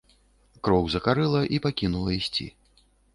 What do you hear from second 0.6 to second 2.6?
Кроў закарэла і пакінула ісці.